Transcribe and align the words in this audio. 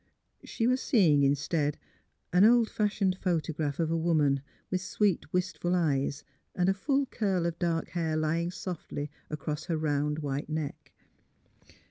She 0.43 0.65
was 0.65 0.81
seeing, 0.81 1.21
instead, 1.21 1.77
an 2.33 2.43
old 2.43 2.71
fashioned 2.71 3.15
photo 3.21 3.53
graph 3.53 3.79
of 3.79 3.91
a 3.91 3.95
woman, 3.95 4.41
with 4.71 4.81
sweet, 4.81 5.31
wistful 5.31 5.75
eyes, 5.75 6.23
and 6.55 6.67
a 6.67 6.73
full 6.73 7.05
curl 7.05 7.45
of 7.45 7.59
dark 7.59 7.89
hair 7.89 8.17
lying 8.17 8.49
softly 8.49 9.11
across 9.29 9.65
her 9.65 9.77
round 9.77 10.17
white 10.17 10.49
neck. 10.49 10.91